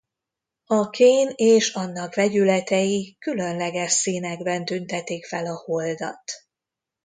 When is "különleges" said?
3.19-3.91